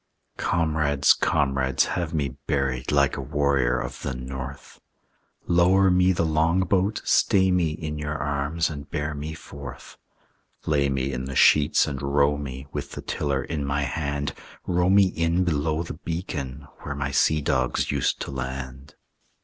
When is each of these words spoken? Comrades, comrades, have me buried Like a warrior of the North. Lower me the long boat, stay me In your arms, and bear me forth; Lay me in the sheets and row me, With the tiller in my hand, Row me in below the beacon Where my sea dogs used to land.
Comrades, 0.37 1.13
comrades, 1.13 1.85
have 1.85 2.11
me 2.11 2.29
buried 2.47 2.91
Like 2.91 3.17
a 3.17 3.21
warrior 3.21 3.79
of 3.79 4.01
the 4.01 4.15
North. 4.15 4.81
Lower 5.45 5.91
me 5.91 6.11
the 6.11 6.25
long 6.25 6.61
boat, 6.61 7.03
stay 7.05 7.51
me 7.51 7.69
In 7.73 7.99
your 7.99 8.15
arms, 8.17 8.71
and 8.71 8.89
bear 8.89 9.13
me 9.13 9.35
forth; 9.35 9.99
Lay 10.65 10.89
me 10.89 11.13
in 11.13 11.25
the 11.25 11.35
sheets 11.35 11.85
and 11.85 12.01
row 12.01 12.35
me, 12.35 12.65
With 12.71 12.93
the 12.93 13.03
tiller 13.03 13.43
in 13.43 13.63
my 13.63 13.83
hand, 13.83 14.33
Row 14.65 14.89
me 14.89 15.05
in 15.05 15.43
below 15.43 15.83
the 15.83 15.93
beacon 15.93 16.65
Where 16.81 16.95
my 16.95 17.11
sea 17.11 17.39
dogs 17.41 17.91
used 17.91 18.19
to 18.21 18.31
land. 18.31 18.95